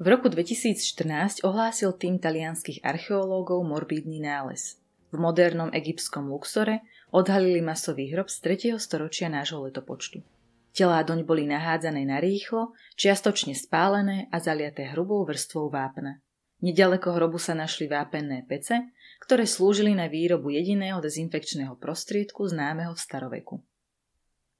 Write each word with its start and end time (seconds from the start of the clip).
V 0.00 0.08
roku 0.08 0.32
2014 0.32 1.44
ohlásil 1.44 1.92
tým 1.92 2.16
talianských 2.16 2.80
archeológov 2.80 3.60
morbídny 3.68 4.24
nález. 4.24 4.80
V 5.12 5.20
modernom 5.20 5.68
egyptskom 5.76 6.24
Luxore 6.32 6.80
odhalili 7.12 7.60
masový 7.60 8.08
hrob 8.08 8.32
z 8.32 8.72
3. 8.72 8.80
storočia 8.80 9.28
nášho 9.28 9.60
letopočtu. 9.60 10.24
Telá 10.72 11.04
doň 11.04 11.28
boli 11.28 11.44
nahádzané 11.44 12.08
na 12.08 12.16
rýchlo, 12.16 12.72
čiastočne 12.96 13.52
spálené 13.52 14.24
a 14.32 14.40
zaliaté 14.40 14.88
hrubou 14.88 15.20
vrstvou 15.28 15.68
vápna. 15.68 16.24
Nedaleko 16.64 17.12
hrobu 17.20 17.36
sa 17.36 17.52
našli 17.52 17.84
vápenné 17.84 18.48
pece, 18.48 18.80
ktoré 19.20 19.44
slúžili 19.44 19.92
na 19.92 20.08
výrobu 20.08 20.48
jediného 20.48 21.04
dezinfekčného 21.04 21.76
prostriedku 21.76 22.48
známeho 22.48 22.96
v 22.96 23.04
staroveku. 23.04 23.60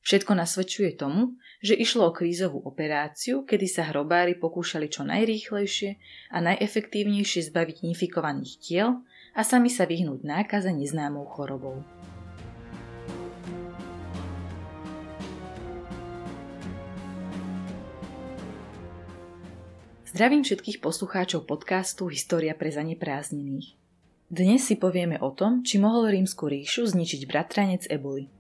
Všetko 0.00 0.32
nasvedčuje 0.32 0.96
tomu, 0.96 1.36
že 1.60 1.76
išlo 1.76 2.08
o 2.08 2.16
krízovú 2.16 2.64
operáciu, 2.64 3.44
kedy 3.44 3.68
sa 3.68 3.92
hrobári 3.92 4.32
pokúšali 4.32 4.88
čo 4.88 5.04
najrýchlejšie 5.04 5.90
a 6.32 6.40
najefektívnejšie 6.40 7.52
zbaviť 7.52 7.84
infikovaných 7.84 8.52
tiel 8.64 9.04
a 9.36 9.44
sami 9.44 9.68
sa 9.68 9.84
vyhnúť 9.84 10.24
nákaze 10.24 10.72
neznámou 10.72 11.28
chorobou. 11.28 11.84
Zdravím 20.10 20.42
všetkých 20.42 20.82
poslucháčov 20.82 21.46
podcastu 21.46 22.10
História 22.10 22.56
pre 22.56 22.72
zaneprázdnených. 22.72 23.78
Dnes 24.26 24.64
si 24.64 24.74
povieme 24.74 25.20
o 25.22 25.30
tom, 25.30 25.62
či 25.62 25.78
mohol 25.78 26.10
rímsku 26.10 26.50
ríšu 26.50 26.88
zničiť 26.88 27.30
bratranec 27.30 27.86
Eboli. 27.86 28.39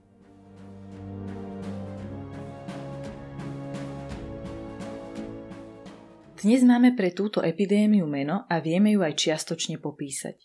Dnes 6.40 6.64
máme 6.64 6.96
pre 6.96 7.12
túto 7.12 7.44
epidémiu 7.44 8.08
meno 8.08 8.48
a 8.48 8.64
vieme 8.64 8.96
ju 8.96 9.04
aj 9.04 9.12
čiastočne 9.12 9.76
popísať. 9.76 10.40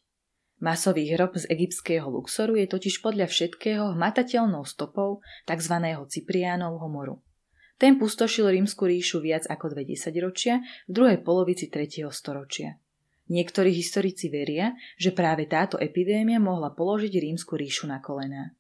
Masový 0.60 1.08
hrob 1.16 1.40
z 1.40 1.48
egyptského 1.48 2.12
Luxoru 2.12 2.60
je 2.60 2.68
totiž 2.68 3.00
podľa 3.00 3.32
všetkého 3.32 3.96
hmatateľnou 3.96 4.68
stopou 4.68 5.24
tzv. 5.48 5.76
Cipriánovho 6.12 6.92
moru. 6.92 7.24
Ten 7.80 7.96
pustošil 7.96 8.44
rímsku 8.44 8.84
ríšu 8.84 9.24
viac 9.24 9.48
ako 9.48 9.72
dve 9.72 9.88
desaťročia 9.88 10.60
v 10.84 10.92
druhej 10.92 11.24
polovici 11.24 11.72
3. 11.72 12.12
storočia. 12.12 12.76
Niektorí 13.32 13.72
historici 13.72 14.28
veria, 14.28 14.76
že 15.00 15.16
práve 15.16 15.48
táto 15.48 15.80
epidémia 15.80 16.44
mohla 16.44 16.76
položiť 16.76 17.24
rímsku 17.24 17.56
ríšu 17.56 17.88
na 17.88 18.04
kolená. 18.04 18.52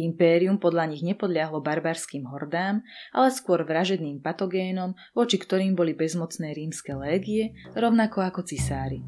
Impérium 0.00 0.56
podľa 0.56 0.88
nich 0.88 1.04
nepodľahlo 1.04 1.60
barbarským 1.60 2.24
hordám, 2.24 2.80
ale 3.12 3.28
skôr 3.28 3.60
vražedným 3.60 4.24
patogénom, 4.24 4.96
voči 5.12 5.36
ktorým 5.36 5.76
boli 5.76 5.92
bezmocné 5.92 6.56
rímske 6.56 6.96
légie, 6.96 7.52
rovnako 7.76 8.24
ako 8.24 8.40
cisári. 8.48 9.04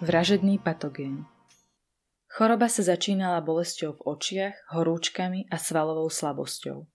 Vražedný 0.00 0.56
patogén 0.56 1.28
Choroba 2.24 2.72
sa 2.72 2.80
začínala 2.80 3.36
bolesťou 3.44 4.00
v 4.00 4.04
očiach, 4.08 4.56
horúčkami 4.72 5.44
a 5.52 5.60
svalovou 5.60 6.08
slabosťou. 6.08 6.88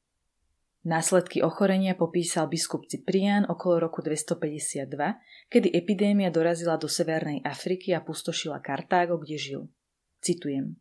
Následky 0.90 1.46
ochorenia 1.46 1.94
popísal 1.94 2.50
biskup 2.50 2.90
Cyprián 2.90 3.46
okolo 3.46 3.86
roku 3.86 4.02
252, 4.02 5.22
kedy 5.54 5.70
epidémia 5.78 6.34
dorazila 6.34 6.82
do 6.82 6.90
Severnej 6.90 7.46
Afriky 7.46 7.94
a 7.94 8.02
pustošila 8.02 8.58
Kartágo, 8.58 9.22
kde 9.22 9.38
žil. 9.38 9.62
Citujem. 10.26 10.74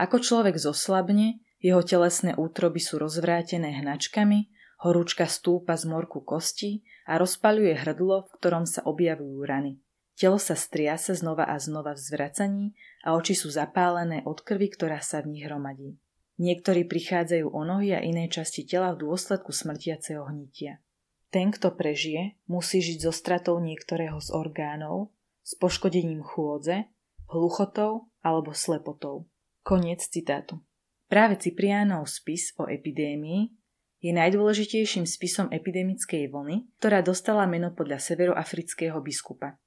Ako 0.00 0.24
človek 0.24 0.56
zoslabne, 0.56 1.44
jeho 1.60 1.84
telesné 1.84 2.40
útroby 2.40 2.80
sú 2.80 2.96
rozvrátené 2.96 3.84
hnačkami, 3.84 4.48
horúčka 4.80 5.28
stúpa 5.28 5.76
z 5.76 5.92
morku 5.92 6.24
kostí 6.24 6.88
a 7.04 7.20
rozpaľuje 7.20 7.84
hrdlo, 7.84 8.32
v 8.32 8.34
ktorom 8.40 8.64
sa 8.64 8.80
objavujú 8.80 9.44
rany. 9.44 9.76
Telo 10.16 10.40
sa 10.40 10.56
striasa 10.56 11.12
znova 11.12 11.44
a 11.44 11.60
znova 11.60 11.92
v 11.92 12.00
zvracaní 12.00 12.66
a 13.04 13.12
oči 13.12 13.36
sú 13.36 13.52
zapálené 13.52 14.24
od 14.24 14.40
krvi, 14.40 14.72
ktorá 14.72 15.04
sa 15.04 15.20
v 15.20 15.36
nich 15.36 15.44
hromadí. 15.44 16.00
Niektorí 16.40 16.88
prichádzajú 16.88 17.52
o 17.52 17.60
nohy 17.64 17.92
a 17.92 18.00
iné 18.00 18.28
časti 18.32 18.64
tela 18.64 18.96
v 18.96 19.04
dôsledku 19.04 19.52
smrtiaceho 19.52 20.24
hnitia. 20.24 20.80
Ten, 21.28 21.52
kto 21.52 21.76
prežije, 21.76 22.40
musí 22.48 22.80
žiť 22.80 23.08
so 23.08 23.12
stratou 23.12 23.60
niektorého 23.60 24.16
z 24.20 24.32
orgánov, 24.32 25.12
s 25.44 25.52
poškodením 25.56 26.24
chôdze, 26.24 26.88
hluchotou 27.28 28.08
alebo 28.24 28.56
slepotou. 28.56 29.28
Koniec 29.60 30.00
citátu. 30.00 30.64
Práve 31.12 31.36
Cipriánov 31.36 32.08
spis 32.08 32.56
o 32.56 32.64
epidémii 32.66 33.52
je 34.00 34.12
najdôležitejším 34.16 35.04
spisom 35.04 35.52
epidemickej 35.52 36.30
vlny, 36.32 36.72
ktorá 36.80 37.04
dostala 37.04 37.44
meno 37.44 37.74
podľa 37.74 38.00
severoafrického 38.00 38.98
biskupa. 39.04 39.60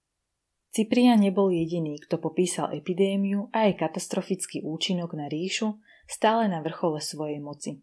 Cyprian 0.69 1.17
nebol 1.17 1.49
jediný, 1.49 1.97
kto 2.05 2.21
popísal 2.21 2.69
epidémiu 2.77 3.49
a 3.49 3.65
aj 3.65 3.81
katastrofický 3.89 4.61
účinok 4.61 5.17
na 5.17 5.25
ríšu 5.25 5.81
stále 6.05 6.45
na 6.45 6.61
vrchole 6.61 7.01
svojej 7.01 7.41
moci. 7.41 7.81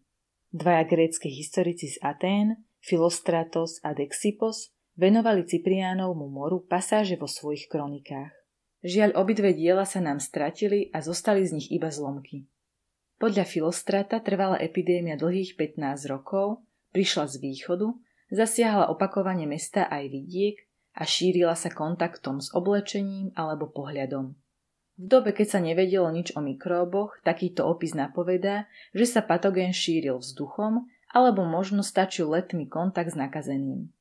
Dvaja 0.55 0.87
grécky 0.87 1.27
historici 1.27 1.91
z 1.91 1.99
Atén, 1.99 2.63
Filostratos 2.79 3.83
a 3.83 3.91
Dexippos, 3.91 4.71
venovali 4.95 5.43
Cypriánovmu 5.43 6.31
moru 6.31 6.63
pasáže 6.63 7.19
vo 7.19 7.27
svojich 7.27 7.67
kronikách. 7.67 8.31
Žiaľ, 8.87 9.19
obidve 9.19 9.51
diela 9.51 9.83
sa 9.83 9.99
nám 9.99 10.23
stratili 10.23 10.87
a 10.95 11.03
zostali 11.03 11.43
z 11.43 11.59
nich 11.59 11.67
iba 11.67 11.91
zlomky. 11.91 12.47
Podľa 13.19 13.43
Filostrata 13.43 14.23
trvala 14.23 14.61
epidémia 14.63 15.19
dlhých 15.19 15.59
15 15.59 16.07
rokov, 16.07 16.63
prišla 16.95 17.27
z 17.27 17.35
východu, 17.41 17.87
zasiahla 18.31 18.87
opakovane 18.93 19.43
mesta 19.43 19.89
aj 19.89 20.07
vidiek 20.07 20.66
a 20.97 21.05
šírila 21.05 21.53
sa 21.53 21.69
kontaktom 21.69 22.41
s 22.41 22.49
oblečením 22.57 23.29
alebo 23.37 23.69
pohľadom. 23.69 24.33
V 24.97 25.05
dobe, 25.05 25.29
keď 25.29 25.47
sa 25.47 25.59
nevedelo 25.61 26.09
nič 26.09 26.33
o 26.33 26.41
mikróboch, 26.41 27.21
takýto 27.21 27.69
opis 27.69 27.93
napovedá, 27.93 28.65
že 28.97 29.05
sa 29.05 29.21
patogén 29.21 29.69
šíril 29.69 30.17
vzduchom 30.17 30.89
alebo 31.13 31.45
možno 31.45 31.85
stačil 31.85 32.33
letný 32.33 32.65
kontakt 32.65 33.13
s 33.13 33.17
nakazeným. 33.17 33.93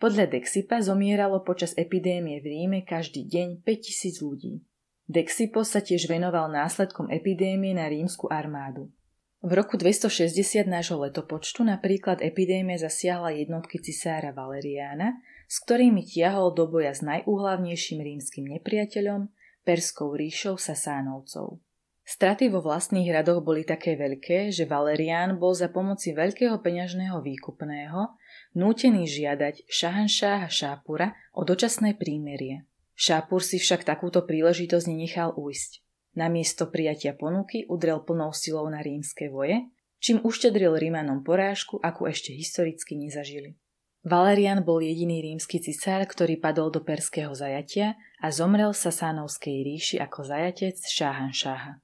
Podľa 0.00 0.30
Dexipa 0.30 0.80
zomieralo 0.80 1.44
počas 1.44 1.76
epidémie 1.76 2.40
v 2.40 2.46
Ríme 2.54 2.80
každý 2.86 3.28
deň 3.28 3.60
5000 3.60 4.24
ľudí. 4.24 4.64
Dexipo 5.04 5.68
sa 5.68 5.84
tiež 5.84 6.08
venoval 6.08 6.48
následkom 6.48 7.12
epidémie 7.12 7.76
na 7.76 7.84
rímsku 7.90 8.30
armádu. 8.32 8.88
V 9.38 9.54
roku 9.54 9.78
260 9.78 10.66
nášho 10.66 10.98
letopočtu 10.98 11.62
napríklad 11.62 12.18
epidémia 12.26 12.74
zasiahla 12.74 13.38
jednotky 13.38 13.78
cisára 13.78 14.34
Valeriána, 14.34 15.22
s 15.46 15.62
ktorými 15.62 16.02
tiahol 16.02 16.50
do 16.50 16.66
boja 16.66 16.90
s 16.90 17.06
najúhlavnejším 17.06 18.02
rímskym 18.02 18.50
nepriateľom, 18.58 19.30
Perskou 19.62 20.18
ríšou 20.18 20.58
Sasánovcov. 20.58 21.62
Straty 22.08 22.48
vo 22.48 22.64
vlastných 22.64 23.12
radoch 23.12 23.44
boli 23.44 23.68
také 23.68 23.92
veľké, 23.94 24.48
že 24.48 24.64
Valerián 24.64 25.36
bol 25.36 25.52
za 25.52 25.68
pomoci 25.68 26.16
veľkého 26.16 26.58
peňažného 26.58 27.20
výkupného 27.20 28.16
nútený 28.56 29.04
žiadať 29.06 29.68
Šahanšáha 29.68 30.48
Šápura 30.48 31.12
o 31.36 31.44
dočasné 31.44 32.00
prímerie. 32.00 32.64
Šápur 32.96 33.44
si 33.44 33.60
však 33.60 33.84
takúto 33.84 34.24
príležitosť 34.24 34.88
nenechal 34.88 35.36
ujsť. 35.36 35.84
Namiesto 36.18 36.66
prijatia 36.66 37.14
ponuky 37.14 37.62
udrel 37.70 38.02
plnou 38.02 38.34
silou 38.34 38.66
na 38.66 38.82
rímske 38.82 39.30
voje, 39.30 39.70
čím 40.02 40.18
uštedril 40.26 40.74
Rímanom 40.74 41.22
porážku, 41.22 41.78
akú 41.78 42.10
ešte 42.10 42.34
historicky 42.34 42.98
nezažili. 42.98 43.54
Valerian 44.02 44.66
bol 44.66 44.82
jediný 44.82 45.22
rímsky 45.22 45.62
cisár, 45.62 46.02
ktorý 46.02 46.42
padol 46.42 46.74
do 46.74 46.82
perského 46.82 47.30
zajatia 47.38 47.94
a 48.18 48.34
zomrel 48.34 48.74
sa 48.74 48.90
Sánovskej 48.90 49.62
ríši 49.62 49.96
ako 50.02 50.26
zajatec 50.26 50.82
Šáhan 50.82 51.30
Šáha. 51.30 51.78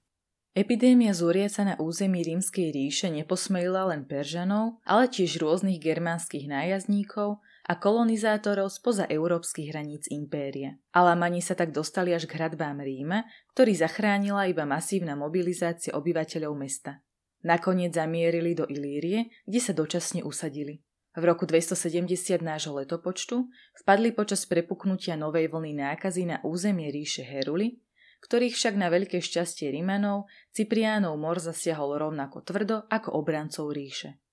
Epidémia 0.55 1.15
zúriaca 1.15 1.67
na 1.67 1.75
území 1.79 2.23
rímskej 2.27 2.75
ríše 2.75 3.11
neposmelila 3.15 3.91
len 3.91 4.03
Peržanov, 4.07 4.83
ale 4.87 5.11
tiež 5.11 5.39
rôznych 5.43 5.79
germánskych 5.79 6.47
nájazdníkov 6.51 7.43
a 7.65 7.81
kolonizátorov 7.81 8.69
spoza 8.69 9.09
európskych 9.09 9.73
hraníc 9.73 10.05
impéria. 10.13 10.77
Alamani 10.93 11.41
sa 11.41 11.57
tak 11.57 11.73
dostali 11.73 12.13
až 12.13 12.29
k 12.29 12.37
hradbám 12.37 12.85
Ríma, 12.85 13.25
ktorý 13.57 13.73
zachránila 13.73 14.45
iba 14.45 14.69
masívna 14.69 15.17
mobilizácia 15.17 15.97
obyvateľov 15.97 16.53
mesta. 16.53 17.01
Nakoniec 17.45 17.97
zamierili 17.97 18.53
do 18.57 18.65
Ilírie, 18.69 19.33
kde 19.49 19.61
sa 19.61 19.73
dočasne 19.73 20.25
usadili. 20.25 20.81
V 21.15 21.23
roku 21.23 21.47
270 21.47 22.43
nášho 22.43 22.75
letopočtu 22.75 23.47
vpadli 23.85 24.11
počas 24.11 24.43
prepuknutia 24.51 25.15
novej 25.15 25.47
vlny 25.47 25.79
nákazy 25.79 26.27
na 26.27 26.43
územie 26.43 26.91
ríše 26.91 27.23
Heruly, 27.23 27.79
ktorých 28.25 28.57
však 28.57 28.75
na 28.75 28.89
veľké 28.89 29.21
šťastie 29.21 29.71
Rimanov 29.71 30.27
Cypriánov 30.57 31.21
mor 31.21 31.39
zasiahol 31.39 32.01
rovnako 32.01 32.43
tvrdo 32.43 32.77
ako 32.89 33.21
obrancov 33.21 33.71
ríše. 33.71 34.24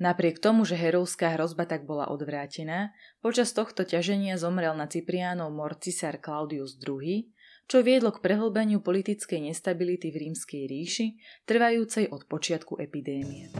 Napriek 0.00 0.40
tomu, 0.40 0.64
že 0.64 0.80
herovská 0.80 1.36
hrozba 1.36 1.68
tak 1.68 1.84
bola 1.84 2.08
odvrátená, 2.08 2.96
počas 3.20 3.52
tohto 3.52 3.84
ťaženia 3.84 4.40
zomrel 4.40 4.72
na 4.72 4.88
Cypriánov 4.88 5.52
mor 5.52 5.76
cisár 5.76 6.16
Claudius 6.24 6.80
II, 6.80 7.28
čo 7.68 7.84
viedlo 7.84 8.08
k 8.08 8.24
prehlbeniu 8.24 8.80
politickej 8.80 9.52
nestability 9.52 10.08
v 10.08 10.32
rímskej 10.32 10.62
ríši, 10.64 11.06
trvajúcej 11.44 12.08
od 12.08 12.24
počiatku 12.24 12.80
epidémie. 12.80 13.52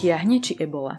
Kiahne 0.00 0.40
či 0.40 0.56
ebola. 0.56 0.96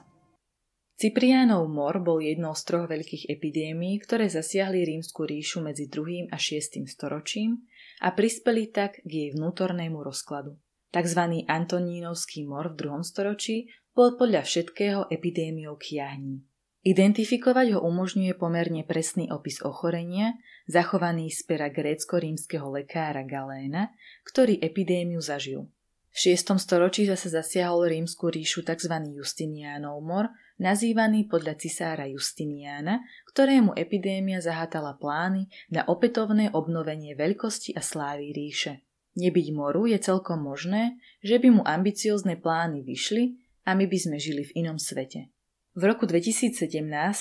Cypriánov 0.93 1.65
mor 1.73 2.05
bol 2.05 2.21
jednou 2.21 2.53
z 2.53 2.61
troch 2.69 2.85
veľkých 2.85 3.33
epidémií, 3.33 3.97
ktoré 3.97 4.29
zasiahli 4.29 4.85
rímsku 4.85 5.25
ríšu 5.25 5.57
medzi 5.65 5.89
2. 5.89 6.29
a 6.29 6.37
6. 6.37 6.85
storočím 6.85 7.65
a 8.05 8.13
prispeli 8.13 8.69
tak 8.69 9.01
k 9.01 9.09
jej 9.09 9.29
vnútornému 9.33 10.05
rozkladu. 10.05 10.53
Takzvaný 10.93 11.49
Antonínovský 11.49 12.45
mor 12.45 12.77
v 12.77 13.01
2. 13.01 13.01
storočí 13.01 13.73
bol 13.97 14.21
podľa 14.21 14.45
všetkého 14.45 15.09
epidémiou 15.09 15.81
kiahní. 15.81 16.45
Identifikovať 16.85 17.73
ho 17.73 17.79
umožňuje 17.81 18.37
pomerne 18.37 18.85
presný 18.85 19.33
opis 19.33 19.65
ochorenia, 19.65 20.37
zachovaný 20.69 21.33
z 21.33 21.41
pera 21.49 21.73
grécko-rímskeho 21.73 22.69
lekára 22.69 23.25
Galéna, 23.25 23.89
ktorý 24.29 24.61
epidémiu 24.61 25.25
zažil. 25.25 25.73
V 26.11 26.35
6. 26.35 26.59
storočí 26.59 27.07
zase 27.07 27.31
zasiahol 27.31 27.87
rímsku 27.87 28.27
ríšu 28.27 28.67
tzv. 28.67 28.91
Justinianov 29.15 30.03
mor, 30.03 30.27
nazývaný 30.59 31.31
podľa 31.31 31.55
cisára 31.55 32.03
Justiniana, 32.03 32.99
ktorému 33.31 33.71
epidémia 33.79 34.43
zahátala 34.43 34.99
plány 34.99 35.47
na 35.71 35.87
opätovné 35.87 36.51
obnovenie 36.51 37.15
veľkosti 37.15 37.79
a 37.79 37.81
slávy 37.81 38.35
ríše. 38.35 38.83
Nebyť 39.15 39.47
moru 39.55 39.87
je 39.87 40.03
celkom 40.03 40.43
možné, 40.43 40.99
že 41.23 41.39
by 41.39 41.47
mu 41.47 41.63
ambiciozne 41.63 42.35
plány 42.35 42.83
vyšli 42.83 43.39
a 43.63 43.71
my 43.71 43.87
by 43.87 43.95
sme 43.95 44.19
žili 44.19 44.43
v 44.43 44.67
inom 44.67 44.75
svete. 44.75 45.31
V 45.79 45.87
roku 45.87 46.03
2017 46.03 46.59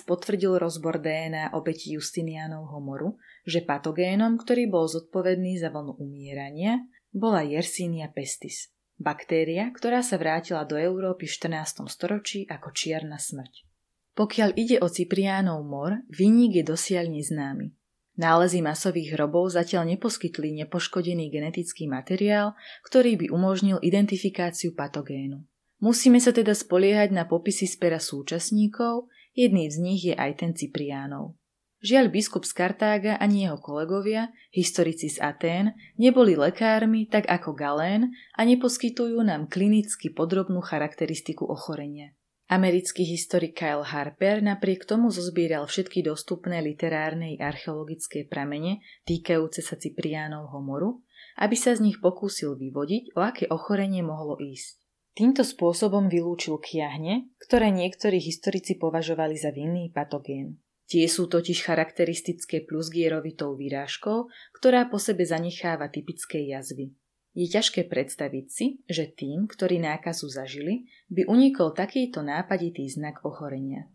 potvrdil 0.02 0.58
rozbor 0.58 0.98
DNA 0.98 1.54
obeti 1.54 1.94
Justinianovho 1.94 2.82
moru, 2.82 3.14
že 3.46 3.62
patogénom, 3.62 4.34
ktorý 4.34 4.66
bol 4.66 4.90
zodpovedný 4.90 5.62
za 5.62 5.70
vlnu 5.70 5.94
umierania, 6.02 6.82
bola 7.14 7.46
Yersinia 7.46 8.10
pestis 8.10 8.70
baktéria, 9.00 9.72
ktorá 9.72 10.04
sa 10.04 10.20
vrátila 10.20 10.68
do 10.68 10.76
Európy 10.76 11.24
v 11.24 11.50
14. 11.56 11.88
storočí 11.88 12.44
ako 12.44 12.68
čierna 12.76 13.16
smrť. 13.16 13.64
Pokiaľ 14.12 14.50
ide 14.60 14.76
o 14.84 14.86
Cypriánov 14.92 15.64
mor, 15.64 16.04
vinník 16.12 16.60
je 16.60 16.64
dosiaľ 16.68 17.08
neznámy. 17.08 17.72
Nálezy 18.20 18.60
masových 18.60 19.16
hrobov 19.16 19.56
zatiaľ 19.56 19.96
neposkytli 19.96 20.52
nepoškodený 20.60 21.32
genetický 21.32 21.88
materiál, 21.88 22.52
ktorý 22.84 23.16
by 23.16 23.26
umožnil 23.32 23.80
identifikáciu 23.80 24.76
patogénu. 24.76 25.40
Musíme 25.80 26.20
sa 26.20 26.36
teda 26.36 26.52
spoliehať 26.52 27.16
na 27.16 27.24
popisy 27.24 27.64
z 27.64 27.80
pera 27.80 27.96
súčasníkov, 27.96 29.08
jedný 29.32 29.72
z 29.72 29.76
nich 29.80 30.04
je 30.04 30.12
aj 30.12 30.44
ten 30.44 30.52
Cypriánov. 30.52 31.39
Žiaľ, 31.80 32.12
biskup 32.12 32.44
z 32.44 32.52
Kartága 32.52 33.16
ani 33.16 33.48
jeho 33.48 33.56
kolegovia, 33.56 34.28
historici 34.52 35.08
z 35.08 35.16
Atén, 35.24 35.72
neboli 35.96 36.36
lekármi 36.36 37.08
tak 37.08 37.24
ako 37.24 37.56
Galén 37.56 38.12
a 38.36 38.44
neposkytujú 38.44 39.16
nám 39.24 39.48
klinicky 39.48 40.12
podrobnú 40.12 40.60
charakteristiku 40.60 41.48
ochorenia. 41.48 42.12
Americký 42.52 43.06
historik 43.08 43.56
Kyle 43.56 43.86
Harper 43.86 44.44
napriek 44.44 44.84
tomu 44.84 45.08
zozbieral 45.08 45.64
všetky 45.64 46.04
dostupné 46.04 46.60
literárne 46.60 47.32
i 47.32 47.40
archeologické 47.40 48.28
pramene 48.28 48.84
týkajúce 49.08 49.64
sa 49.64 49.78
Cipriánov 49.80 50.52
moru, 50.60 51.00
aby 51.40 51.56
sa 51.56 51.72
z 51.72 51.80
nich 51.80 51.96
pokúsil 52.02 52.60
vyvodiť, 52.60 53.16
o 53.16 53.24
aké 53.24 53.48
ochorenie 53.48 54.04
mohlo 54.04 54.36
ísť. 54.36 54.82
Týmto 55.16 55.48
spôsobom 55.48 56.12
vylúčil 56.12 56.60
kiahne, 56.60 57.32
ktoré 57.40 57.72
niektorí 57.72 58.20
historici 58.20 58.76
považovali 58.76 59.38
za 59.38 59.48
vinný 59.48 59.88
patogén. 59.94 60.60
Tie 60.90 61.06
sú 61.06 61.30
totiž 61.30 61.70
charakteristické 61.70 62.66
plusgierovitou 62.66 63.54
výrážkou, 63.54 64.26
ktorá 64.58 64.90
po 64.90 64.98
sebe 64.98 65.22
zanecháva 65.22 65.86
typické 65.86 66.50
jazvy. 66.50 66.90
Je 67.30 67.46
ťažké 67.46 67.86
predstaviť 67.86 68.46
si, 68.50 68.82
že 68.90 69.06
tým, 69.06 69.46
ktorí 69.46 69.78
nákazu 69.78 70.26
zažili, 70.26 70.90
by 71.06 71.30
unikol 71.30 71.70
takýto 71.70 72.26
nápaditý 72.26 72.90
znak 72.90 73.22
ochorenia. 73.22 73.86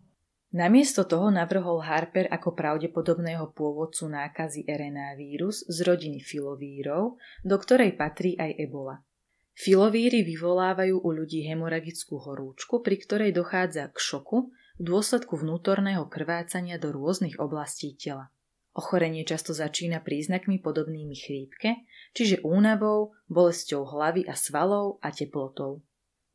Namiesto 0.56 1.04
toho 1.04 1.28
navrhol 1.36 1.84
Harper 1.84 2.32
ako 2.32 2.56
pravdepodobného 2.56 3.52
pôvodcu 3.52 4.08
nákazy 4.08 4.64
RNA 4.64 5.20
vírus 5.20 5.68
z 5.68 5.84
rodiny 5.84 6.24
filovírov, 6.24 7.20
do 7.44 7.56
ktorej 7.60 8.00
patrí 8.00 8.40
aj 8.40 8.56
ebola. 8.56 9.04
Filovíry 9.52 10.24
vyvolávajú 10.24 11.04
u 11.04 11.10
ľudí 11.12 11.44
hemoragickú 11.44 12.24
horúčku, 12.24 12.80
pri 12.80 13.04
ktorej 13.04 13.32
dochádza 13.36 13.92
k 13.92 14.00
šoku, 14.00 14.56
v 14.76 14.84
dôsledku 14.84 15.40
vnútorného 15.40 16.04
krvácania 16.12 16.76
do 16.76 16.92
rôznych 16.92 17.40
oblastí 17.40 17.96
tela. 17.96 18.28
Ochorenie 18.76 19.24
často 19.24 19.56
začína 19.56 20.04
príznakmi 20.04 20.60
podobnými 20.60 21.16
chrípke, 21.16 21.88
čiže 22.12 22.44
únavou, 22.44 23.16
bolesťou 23.32 23.88
hlavy 23.88 24.28
a 24.28 24.36
svalov 24.36 25.00
a 25.00 25.16
teplotou. 25.16 25.80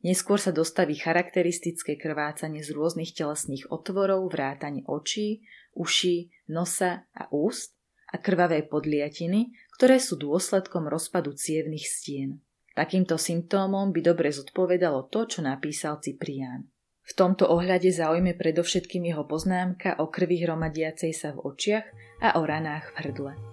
Neskôr 0.01 0.41
sa 0.41 0.49
dostaví 0.49 0.97
charakteristické 0.97 1.93
krvácanie 2.01 2.65
z 2.65 2.73
rôznych 2.73 3.13
telesných 3.13 3.69
otvorov, 3.69 4.33
vrátane 4.33 4.81
očí, 4.89 5.45
uší, 5.77 6.33
nosa 6.49 7.05
a 7.13 7.29
úst 7.29 7.77
a 8.09 8.17
krvavé 8.17 8.65
podliatiny, 8.65 9.53
ktoré 9.77 10.01
sú 10.01 10.17
dôsledkom 10.17 10.89
rozpadu 10.89 11.37
cievnych 11.37 11.85
stien. 11.85 12.41
Takýmto 12.73 13.21
symptómom 13.21 13.93
by 13.93 14.01
dobre 14.01 14.33
zodpovedalo 14.33 15.13
to, 15.13 15.29
čo 15.29 15.45
napísal 15.45 16.01
Ciprián. 16.01 16.70
V 17.01 17.11
tomto 17.17 17.49
ohľade 17.49 17.89
zaujme 17.89 18.37
predovšetkým 18.37 19.09
jeho 19.09 19.25
poznámka 19.25 19.97
o 19.99 20.07
krvi 20.07 20.45
hromadiacej 20.45 21.11
sa 21.11 21.33
v 21.33 21.43
očiach 21.43 21.85
a 22.21 22.37
o 22.37 22.41
ranách 22.45 22.93
v 22.93 22.95
hrdle. 23.01 23.50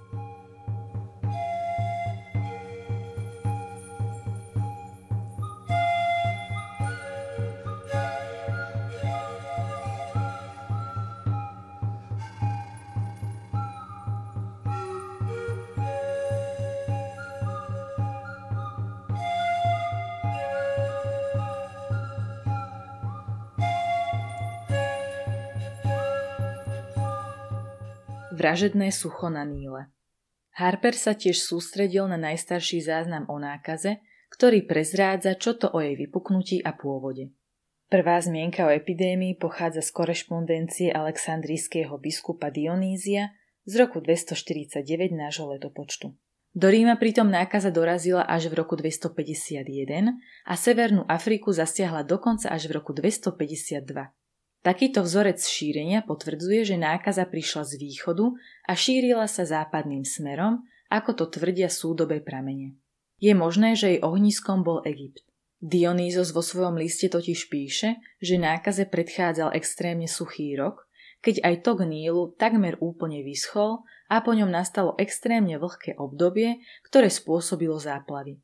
Vražedné 28.49 28.97
sucho 28.97 29.29
na 29.29 29.45
Níle. 29.45 29.93
Harper 30.57 30.97
sa 30.97 31.13
tiež 31.13 31.37
sústredil 31.37 32.09
na 32.09 32.17
najstarší 32.17 32.81
záznam 32.81 33.29
o 33.29 33.37
nákaze, 33.37 34.01
ktorý 34.33 34.65
prezrádza, 34.65 35.37
čo 35.37 35.53
to 35.53 35.69
o 35.69 35.85
jej 35.85 35.93
vypuknutí 36.01 36.65
a 36.65 36.73
pôvode. 36.73 37.29
Prvá 37.93 38.17
zmienka 38.17 38.65
o 38.65 38.73
epidémii 38.73 39.37
pochádza 39.37 39.85
z 39.85 39.93
korešpondencie 39.93 40.89
aleksandrijského 40.97 41.93
biskupa 42.01 42.49
Dionýzia 42.49 43.37
z 43.69 43.85
roku 43.85 44.01
249 44.01 44.81
nášho 45.13 45.45
letopočtu. 45.53 46.17
Do 46.57 46.73
Ríma 46.73 46.97
pritom 46.97 47.29
nákaza 47.29 47.69
dorazila 47.69 48.25
až 48.25 48.49
v 48.49 48.65
roku 48.65 48.81
251 48.81 50.17
a 50.49 50.55
Severnú 50.57 51.05
Afriku 51.05 51.53
zasiahla 51.53 52.01
dokonca 52.01 52.49
až 52.49 52.73
v 52.73 52.81
roku 52.81 52.97
252. 52.97 54.09
Takýto 54.69 55.01
vzorec 55.01 55.41
šírenia 55.41 56.05
potvrdzuje, 56.05 56.69
že 56.69 56.77
nákaza 56.77 57.25
prišla 57.25 57.65
z 57.65 57.81
východu 57.81 58.37
a 58.69 58.77
šírila 58.77 59.25
sa 59.25 59.49
západným 59.49 60.05
smerom, 60.05 60.61
ako 60.93 61.17
to 61.17 61.25
tvrdia 61.33 61.73
súdobe 61.73 62.21
pramene. 62.21 62.77
Je 63.17 63.33
možné, 63.33 63.73
že 63.81 63.97
jej 63.97 64.01
ohniskom 64.05 64.61
bol 64.61 64.85
Egypt. 64.85 65.25
Dionýzos 65.65 66.37
vo 66.37 66.45
svojom 66.45 66.77
liste 66.77 67.09
totiž 67.09 67.49
píše, 67.49 67.97
že 68.21 68.37
nákaze 68.37 68.93
predchádzal 68.93 69.57
extrémne 69.57 70.05
suchý 70.05 70.53
rok, 70.61 70.85
keď 71.25 71.49
aj 71.49 71.55
tok 71.65 71.89
Nílu 71.89 72.37
takmer 72.37 72.77
úplne 72.85 73.25
vyschol 73.25 73.89
a 74.13 74.21
po 74.21 74.37
ňom 74.37 74.53
nastalo 74.53 74.93
extrémne 75.01 75.57
vlhké 75.57 75.97
obdobie, 75.97 76.61
ktoré 76.85 77.09
spôsobilo 77.09 77.81
záplavy. 77.81 78.37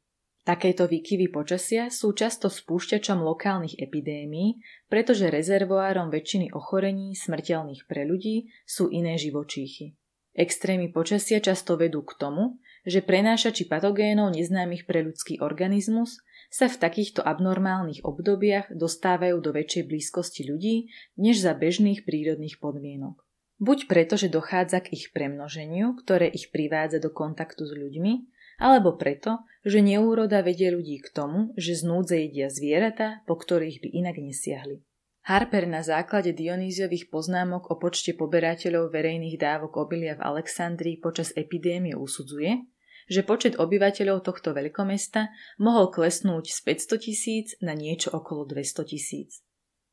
Takéto 0.45 0.85
výkyvy 0.85 1.33
počasia 1.33 1.89
sú 1.89 2.13
často 2.13 2.53
spúšťačom 2.53 3.25
lokálnych 3.25 3.81
epidémií, 3.81 4.61
pretože 4.93 5.33
rezervoárom 5.33 6.13
väčšiny 6.13 6.53
ochorení 6.53 7.17
smrteľných 7.17 7.89
pre 7.89 8.05
ľudí 8.05 8.53
sú 8.69 8.93
iné 8.93 9.17
živočíchy. 9.17 9.97
Extrémy 10.37 10.93
počasia 10.93 11.41
často 11.41 11.81
vedú 11.81 12.05
k 12.05 12.21
tomu, 12.21 12.61
že 12.85 13.01
prenášači 13.01 13.65
patogénov 13.65 14.37
neznámych 14.37 14.85
pre 14.85 15.01
ľudský 15.01 15.41
organizmus 15.41 16.21
sa 16.53 16.69
v 16.69 16.77
takýchto 16.77 17.25
abnormálnych 17.25 18.05
obdobiach 18.05 18.69
dostávajú 18.69 19.41
do 19.41 19.57
väčšej 19.57 19.89
blízkosti 19.89 20.45
ľudí 20.45 20.93
než 21.17 21.41
za 21.41 21.57
bežných 21.57 22.05
prírodných 22.05 22.61
podmienok. 22.61 23.25
Buď 23.63 23.87
preto, 23.89 24.19
že 24.19 24.29
dochádza 24.29 24.85
k 24.85 24.93
ich 24.99 25.15
premnoženiu, 25.15 25.97
ktoré 26.05 26.29
ich 26.29 26.53
privádza 26.53 27.01
do 27.01 27.09
kontaktu 27.09 27.65
s 27.65 27.73
ľuďmi, 27.73 28.13
alebo 28.59 28.95
preto, 28.95 29.43
že 29.65 29.81
neúroda 29.81 30.45
vedie 30.45 30.69
ľudí 30.69 31.01
k 31.01 31.09
tomu, 31.11 31.55
že 31.57 31.79
z 31.79 31.83
núdze 31.89 32.17
jedia 32.29 32.53
zvieratá, 32.53 33.25
po 33.25 33.41
ktorých 33.41 33.81
by 33.81 33.89
inak 33.91 34.17
nesiahli. 34.21 34.85
Harper 35.25 35.65
na 35.65 35.81
základe 35.81 36.37
Dionýziových 36.37 37.09
poznámok 37.09 37.73
o 37.73 37.81
počte 37.81 38.13
poberateľov 38.13 38.93
verejných 38.93 39.41
dávok 39.41 39.81
obilia 39.81 40.21
v 40.21 40.37
Alexandrii 40.37 41.01
počas 41.01 41.33
epidémie 41.33 41.97
usudzuje, 41.97 42.61
že 43.09 43.25
počet 43.25 43.57
obyvateľov 43.57 44.21
tohto 44.21 44.53
veľkomesta 44.53 45.33
mohol 45.65 45.89
klesnúť 45.89 46.45
z 46.53 46.59
500 46.61 47.05
tisíc 47.09 47.47
na 47.65 47.73
niečo 47.73 48.13
okolo 48.13 48.45
200 48.45 48.85
tisíc. 48.85 49.41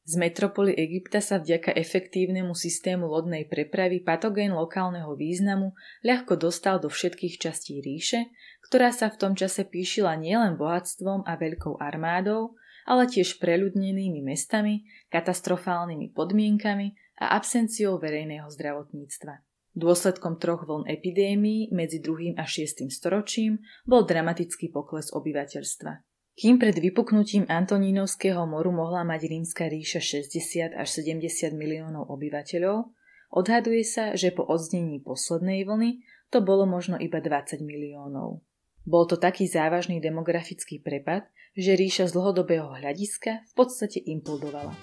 Z 0.01 0.17
metropoly 0.17 0.73
Egypta 0.73 1.21
sa 1.21 1.37
vďaka 1.37 1.77
efektívnemu 1.77 2.57
systému 2.57 3.05
lodnej 3.05 3.45
prepravy 3.45 4.01
patogén 4.01 4.49
lokálneho 4.49 5.13
významu 5.13 5.77
ľahko 6.01 6.41
dostal 6.41 6.81
do 6.81 6.89
všetkých 6.89 7.37
častí 7.37 7.79
ríše, 7.79 8.27
ktorá 8.71 8.95
sa 8.95 9.11
v 9.11 9.19
tom 9.19 9.33
čase 9.35 9.67
píšila 9.67 10.15
nielen 10.15 10.55
bohatstvom 10.55 11.27
a 11.27 11.35
veľkou 11.35 11.75
armádou, 11.75 12.55
ale 12.87 13.03
tiež 13.03 13.43
preľudnenými 13.43 14.23
mestami, 14.23 14.87
katastrofálnymi 15.11 16.15
podmienkami 16.15 17.19
a 17.19 17.35
absenciou 17.35 17.99
verejného 17.99 18.47
zdravotníctva. 18.47 19.43
Dôsledkom 19.75 20.39
troch 20.39 20.63
vln 20.63 20.87
epidémií 20.87 21.67
medzi 21.75 21.99
2. 21.99 22.39
a 22.39 22.47
6. 22.47 22.87
storočím 22.87 23.59
bol 23.83 24.07
dramatický 24.07 24.71
pokles 24.71 25.11
obyvateľstva. 25.11 25.91
Kým 26.39 26.55
pred 26.55 26.79
vypuknutím 26.79 27.51
Antonínovského 27.51 28.47
moru 28.47 28.71
mohla 28.71 29.03
mať 29.03 29.35
rímska 29.35 29.67
ríša 29.67 29.99
60 29.99 30.79
až 30.79 30.87
70 30.95 31.27
miliónov 31.59 32.07
obyvateľov, 32.07 32.87
odhaduje 33.35 33.83
sa, 33.83 34.15
že 34.15 34.31
po 34.31 34.47
odznení 34.47 35.03
poslednej 35.03 35.67
vlny 35.67 36.07
to 36.31 36.39
bolo 36.39 36.63
možno 36.63 36.95
iba 36.95 37.19
20 37.19 37.59
miliónov. 37.59 38.39
Bol 38.81 39.05
to 39.05 39.17
taký 39.17 39.45
závažný 39.45 40.01
demografický 40.01 40.81
prepad, 40.81 41.29
že 41.53 41.77
ríša 41.77 42.09
z 42.09 42.15
dlhodobého 42.17 42.73
hľadiska 42.81 43.45
v 43.45 43.53
podstate 43.53 44.01
implodovala. 44.01 44.73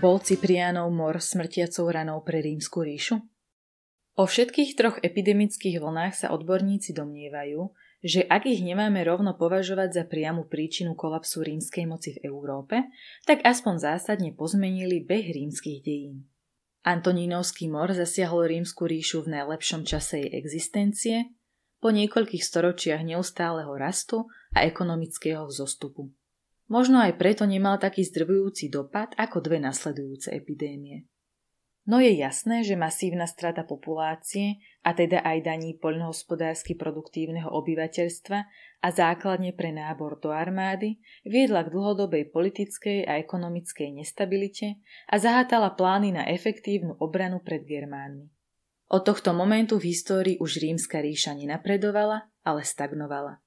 Bol 0.00 0.16
Cipriánov 0.24 0.88
mor 0.96 1.20
smrtiacou 1.20 1.92
ranou 1.92 2.24
pre 2.24 2.40
rímsku 2.40 2.80
ríšu? 2.80 3.20
O 4.16 4.24
všetkých 4.24 4.72
troch 4.72 4.96
epidemických 4.96 5.76
vlnách 5.76 6.24
sa 6.24 6.32
odborníci 6.32 6.96
domnievajú, 6.96 7.68
že 8.00 8.24
ak 8.24 8.48
ich 8.48 8.64
nemáme 8.64 9.04
rovno 9.04 9.36
považovať 9.36 10.00
za 10.00 10.04
priamu 10.08 10.48
príčinu 10.48 10.96
kolapsu 10.96 11.44
rímskej 11.44 11.84
moci 11.84 12.16
v 12.16 12.32
Európe, 12.32 12.88
tak 13.28 13.44
aspoň 13.44 13.76
zásadne 13.76 14.32
pozmenili 14.32 15.04
beh 15.04 15.36
rímskych 15.36 15.84
dejín. 15.84 16.24
Antonínovský 16.80 17.68
mor 17.68 17.92
zasiahol 17.92 18.48
rímsku 18.48 18.88
ríšu 18.88 19.28
v 19.28 19.36
najlepšom 19.36 19.84
čase 19.84 20.24
jej 20.24 20.32
existencie, 20.32 21.28
po 21.76 21.92
niekoľkých 21.92 22.40
storočiach 22.40 23.04
neustáleho 23.04 23.76
rastu 23.76 24.32
a 24.56 24.64
ekonomického 24.64 25.44
vzostupu. 25.44 26.08
Možno 26.70 27.02
aj 27.02 27.18
preto 27.18 27.50
nemal 27.50 27.82
taký 27.82 28.06
zdrvujúci 28.06 28.70
dopad 28.70 29.10
ako 29.18 29.42
dve 29.42 29.58
nasledujúce 29.58 30.30
epidémie. 30.30 31.10
No 31.90 31.98
je 31.98 32.14
jasné, 32.14 32.62
že 32.62 32.78
masívna 32.78 33.26
strata 33.26 33.66
populácie, 33.66 34.62
a 34.86 34.94
teda 34.94 35.26
aj 35.26 35.42
daní 35.42 35.74
poľnohospodársky 35.74 36.78
produktívneho 36.78 37.50
obyvateľstva 37.50 38.38
a 38.84 38.88
základne 38.94 39.50
pre 39.50 39.74
nábor 39.74 40.22
do 40.22 40.30
armády, 40.30 41.02
viedla 41.26 41.66
k 41.66 41.74
dlhodobej 41.74 42.30
politickej 42.30 43.10
a 43.10 43.18
ekonomickej 43.18 43.96
nestabilite 43.96 44.78
a 45.10 45.18
zahátala 45.18 45.74
plány 45.74 46.14
na 46.14 46.22
efektívnu 46.30 46.94
obranu 47.02 47.42
pred 47.42 47.66
Germánmi. 47.66 48.30
Od 48.94 49.02
tohto 49.02 49.34
momentu 49.34 49.82
v 49.82 49.90
histórii 49.90 50.36
už 50.38 50.62
rímska 50.62 51.02
ríša 51.02 51.34
nenapredovala, 51.34 52.30
ale 52.46 52.62
stagnovala. 52.62 53.42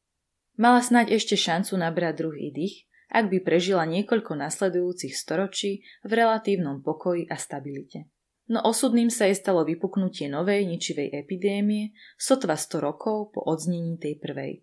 Mala 0.59 0.83
snať 0.83 1.15
ešte 1.15 1.39
šancu 1.39 1.79
nabrať 1.79 2.13
druhý 2.19 2.51
dých, 2.51 2.91
ak 3.13 3.29
by 3.29 3.45
prežila 3.45 3.85
niekoľko 3.85 4.33
nasledujúcich 4.33 5.13
storočí 5.13 5.85
v 6.01 6.11
relatívnom 6.11 6.81
pokoji 6.81 7.29
a 7.29 7.37
stabilite. 7.37 8.09
No 8.49 8.59
osudným 8.65 9.07
sa 9.07 9.29
jej 9.29 9.37
stalo 9.39 9.63
vypuknutie 9.63 10.27
novej 10.27 10.67
ničivej 10.67 11.15
epidémie 11.15 11.95
sotva 12.19 12.59
100 12.59 12.83
rokov 12.83 13.31
po 13.37 13.39
odznení 13.45 13.95
tej 14.01 14.19
prvej. 14.19 14.53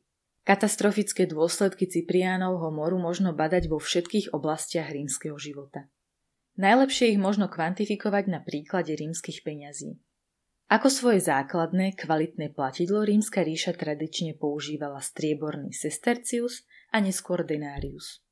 Katastrofické 0.44 1.30
dôsledky 1.30 1.88
Cipriánovho 1.88 2.68
moru 2.74 3.00
možno 3.00 3.32
badať 3.32 3.70
vo 3.70 3.78
všetkých 3.80 4.36
oblastiach 4.36 4.90
rímskeho 4.92 5.38
života. 5.38 5.88
Najlepšie 6.60 7.16
ich 7.16 7.20
možno 7.22 7.48
kvantifikovať 7.48 8.24
na 8.28 8.44
príklade 8.44 8.92
rímskych 8.92 9.40
peňazí. 9.46 9.96
Ako 10.70 10.86
svoje 10.86 11.24
základné, 11.24 11.96
kvalitné 11.96 12.52
platidlo 12.52 13.02
rímska 13.02 13.42
ríša 13.42 13.74
tradične 13.74 14.36
používala 14.36 15.00
strieborný 15.00 15.72
sestercius 15.72 16.68
a 16.92 17.00
neskôr 17.00 17.42
denarius. 17.42 18.22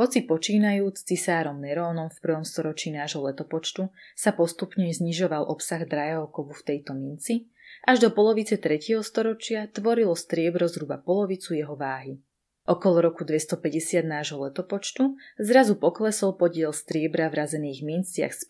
Hoci 0.00 0.24
počínajúc 0.24 1.04
cisárom 1.04 1.60
Nerónom 1.60 2.08
v 2.08 2.18
prvom 2.24 2.40
storočí 2.40 2.88
nášho 2.88 3.20
letopočtu 3.20 3.92
sa 4.16 4.32
postupne 4.32 4.88
znižoval 4.88 5.44
obsah 5.44 5.84
drahého 5.84 6.24
kovu 6.32 6.56
v 6.56 6.72
tejto 6.72 6.96
minci, 6.96 7.52
až 7.84 8.00
do 8.00 8.08
polovice 8.08 8.56
3. 8.56 8.96
storočia 9.04 9.68
tvorilo 9.68 10.16
striebro 10.16 10.64
zhruba 10.72 10.96
polovicu 10.96 11.52
jeho 11.52 11.76
váhy. 11.76 12.16
Okolo 12.64 13.12
roku 13.12 13.28
250 13.28 14.00
nášho 14.08 14.40
letopočtu 14.40 15.20
zrazu 15.36 15.76
poklesol 15.76 16.32
podiel 16.32 16.72
striebra 16.72 17.28
v 17.28 17.44
razených 17.44 17.84
minciach 17.84 18.32
z 18.32 18.48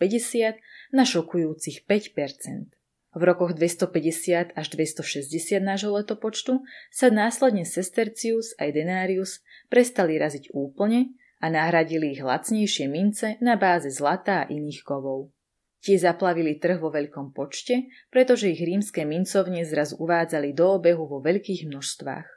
50 0.55 0.95
na 0.95 1.03
šokujúcich 1.03 1.83
5% 1.83 2.79
v 3.11 3.23
rokoch 3.27 3.59
250 3.59 4.55
až 4.55 4.67
260 4.71 5.59
nášho 5.59 5.91
letopočtu 5.99 6.63
sa 6.95 7.11
následne 7.11 7.67
sestercius 7.67 8.55
aj 8.63 8.71
denarius 8.71 9.43
prestali 9.67 10.15
raziť 10.15 10.55
úplne 10.55 11.19
a 11.41 11.49
nahradili 11.49 12.13
ich 12.13 12.23
lacnejšie 12.23 12.87
mince 12.87 13.41
na 13.41 13.57
báze 13.57 13.89
zlata 13.89 14.45
a 14.45 14.49
iných 14.53 14.85
kovov. 14.85 15.33
Tie 15.81 15.97
zaplavili 15.97 16.61
trh 16.61 16.77
vo 16.77 16.93
veľkom 16.93 17.33
počte, 17.33 17.89
pretože 18.13 18.53
ich 18.53 18.61
rímske 18.61 19.09
mincovne 19.09 19.65
zraz 19.65 19.97
uvádzali 19.97 20.53
do 20.53 20.77
obehu 20.77 21.09
vo 21.09 21.25
veľkých 21.25 21.73
množstvách. 21.73 22.29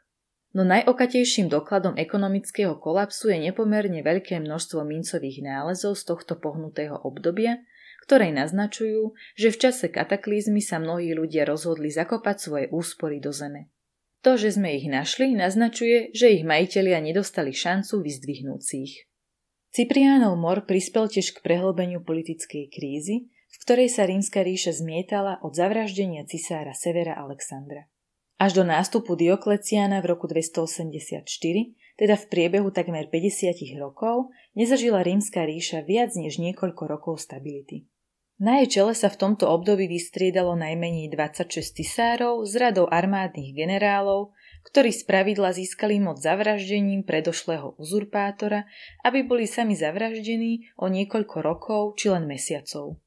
No 0.55 0.63
najokatejším 0.63 1.51
dokladom 1.51 1.99
ekonomického 1.99 2.79
kolapsu 2.79 3.35
je 3.35 3.51
nepomerne 3.51 3.99
veľké 4.05 4.39
množstvo 4.39 4.85
mincových 4.87 5.43
nálezov 5.43 5.99
z 5.99 6.03
tohto 6.07 6.39
pohnutého 6.39 6.95
obdobia, 7.03 7.59
ktoré 8.05 8.29
naznačujú, 8.29 9.17
že 9.33 9.49
v 9.49 9.57
čase 9.57 9.89
kataklizmy 9.89 10.61
sa 10.61 10.77
mnohí 10.77 11.11
ľudia 11.11 11.43
rozhodli 11.49 11.89
zakopať 11.89 12.37
svoje 12.37 12.65
úspory 12.69 13.17
do 13.17 13.33
zeme. 13.33 13.72
To, 14.23 14.39
že 14.39 14.55
sme 14.55 14.79
ich 14.79 14.87
našli, 14.87 15.35
naznačuje, 15.35 16.15
že 16.15 16.31
ich 16.31 16.47
majitelia 16.47 17.03
nedostali 17.03 17.51
šancu 17.51 17.99
vyzdvihnúť 18.07 18.61
si 18.63 18.75
ich. 18.87 18.95
Cipriánov 19.75 20.39
mor 20.39 20.63
prispel 20.63 21.11
tiež 21.11 21.35
k 21.35 21.43
prehlbeniu 21.43 21.99
politickej 21.99 22.71
krízy, 22.71 23.27
v 23.27 23.57
ktorej 23.59 23.91
sa 23.91 24.07
rímska 24.07 24.39
ríša 24.39 24.79
zmietala 24.79 25.43
od 25.43 25.51
zavraždenia 25.51 26.23
cisára 26.23 26.71
Severa 26.71 27.19
Alexandra. 27.19 27.91
Až 28.39 28.59
do 28.59 28.63
nástupu 28.63 29.19
Diokleciana 29.19 29.99
v 29.99 30.15
roku 30.15 30.31
284, 30.31 31.27
teda 31.99 32.15
v 32.17 32.25
priebehu 32.31 32.71
takmer 32.71 33.11
50 33.11 33.59
rokov, 33.75 34.31
nezažila 34.55 35.03
rímska 35.03 35.43
ríša 35.43 35.83
viac 35.83 36.15
než 36.15 36.39
niekoľko 36.39 36.83
rokov 36.87 37.19
stability. 37.19 37.91
Na 38.43 38.59
jej 38.59 38.67
čele 38.75 38.91
sa 38.91 39.07
v 39.07 39.15
tomto 39.15 39.47
období 39.47 39.87
vystriedalo 39.87 40.59
najmenej 40.59 41.15
26 41.15 41.79
tisárov 41.79 42.43
s 42.43 42.59
radou 42.59 42.91
armádnych 42.91 43.55
generálov, 43.55 44.35
ktorí 44.67 44.91
spravidla 44.91 45.55
získali 45.55 46.03
moc 46.03 46.19
zavraždením 46.19 47.07
predošlého 47.07 47.79
uzurpátora, 47.79 48.67
aby 49.07 49.23
boli 49.23 49.47
sami 49.47 49.79
zavraždení 49.79 50.75
o 50.75 50.91
niekoľko 50.91 51.37
rokov 51.39 51.95
či 51.95 52.11
len 52.11 52.27
mesiacov. 52.27 52.99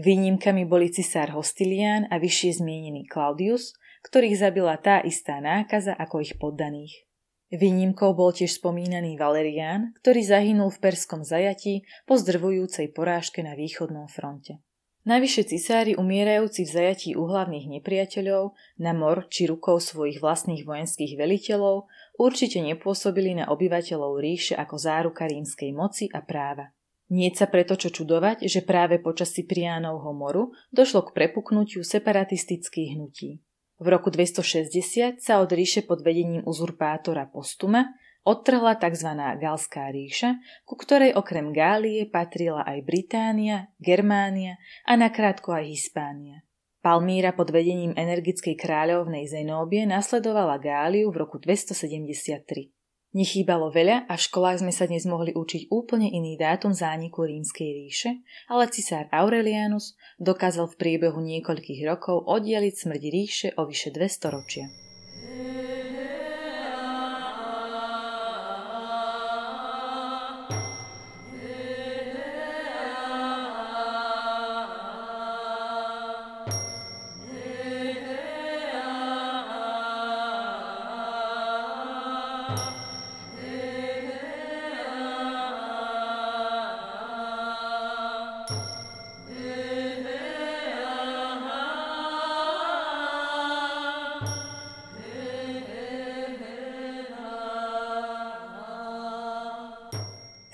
Výnimkami 0.00 0.64
boli 0.64 0.88
cisár 0.88 1.36
Hostilian 1.36 2.08
a 2.08 2.16
vyššie 2.16 2.64
zmienený 2.64 3.12
Claudius, 3.12 3.76
ktorých 4.08 4.40
zabila 4.40 4.80
tá 4.80 5.04
istá 5.04 5.36
nákaza 5.44 5.92
ako 6.00 6.24
ich 6.24 6.32
poddaných. 6.40 7.11
Výnimkou 7.52 8.16
bol 8.16 8.32
tiež 8.32 8.56
spomínaný 8.64 9.20
Valerián, 9.20 9.92
ktorý 10.00 10.24
zahynul 10.24 10.72
v 10.72 10.88
perskom 10.88 11.20
zajatí 11.20 11.84
po 12.08 12.16
zdrvujúcej 12.16 12.88
porážke 12.96 13.44
na 13.44 13.52
východnom 13.52 14.08
fronte. 14.08 14.64
Najvyššie 15.04 15.44
cisári 15.44 15.92
umierajúci 15.92 16.64
v 16.64 16.72
zajatí 16.72 17.10
u 17.12 17.28
hlavných 17.28 17.68
nepriateľov, 17.76 18.56
na 18.80 18.96
mor 18.96 19.28
či 19.28 19.50
rukou 19.50 19.76
svojich 19.82 20.24
vlastných 20.24 20.64
vojenských 20.64 21.18
veliteľov 21.18 21.92
určite 22.16 22.62
nepôsobili 22.64 23.36
na 23.36 23.50
obyvateľov 23.52 24.16
ríše 24.22 24.56
ako 24.56 24.78
záruka 24.78 25.28
rímskej 25.28 25.76
moci 25.76 26.08
a 26.08 26.24
práva. 26.24 26.72
Nie 27.12 27.28
sa 27.36 27.50
preto 27.52 27.76
čo 27.76 27.92
čudovať, 27.92 28.48
že 28.48 28.64
práve 28.64 28.96
počas 28.96 29.36
Cipriánovho 29.36 30.16
moru 30.16 30.56
došlo 30.72 31.04
k 31.04 31.12
prepuknutiu 31.12 31.84
separatistických 31.84 32.96
hnutí. 32.96 33.44
V 33.82 33.90
roku 33.90 34.14
260 34.14 35.18
sa 35.18 35.42
od 35.42 35.50
ríše 35.50 35.82
pod 35.82 36.06
vedením 36.06 36.46
uzurpátora 36.46 37.26
Postuma 37.26 37.98
odtrhla 38.22 38.78
tzv. 38.78 39.10
Galská 39.42 39.90
ríša, 39.90 40.38
ku 40.62 40.78
ktorej 40.78 41.18
okrem 41.18 41.50
Gálie 41.50 42.06
patrila 42.06 42.62
aj 42.62 42.78
Británia, 42.86 43.74
Germánia 43.82 44.62
a 44.86 44.94
nakrátko 44.94 45.50
aj 45.58 45.66
Hispánia. 45.66 46.46
Palmíra 46.78 47.34
pod 47.34 47.50
vedením 47.50 47.90
energickej 47.98 48.54
kráľovnej 48.54 49.26
Zenóbie 49.26 49.82
nasledovala 49.82 50.62
Gáliu 50.62 51.10
v 51.10 51.18
roku 51.18 51.42
273. 51.42 52.81
Nechýbalo 53.12 53.68
veľa 53.68 54.08
a 54.08 54.16
v 54.16 54.24
školách 54.24 54.64
sme 54.64 54.72
sa 54.72 54.88
dnes 54.88 55.04
mohli 55.04 55.36
učiť 55.36 55.68
úplne 55.68 56.08
iný 56.08 56.40
dátum 56.40 56.72
zániku 56.72 57.28
rímskej 57.28 57.68
ríše, 57.84 58.24
ale 58.48 58.72
cisár 58.72 59.04
Aurelianus 59.12 60.00
dokázal 60.16 60.64
v 60.72 60.78
priebehu 60.80 61.20
niekoľkých 61.20 61.84
rokov 61.84 62.24
oddialiť 62.24 62.72
smrť 62.72 63.02
ríše 63.12 63.48
o 63.60 63.68
vyše 63.68 63.92
200 63.92 64.32
ročia. 64.32 64.66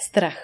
Strach. 0.09 0.41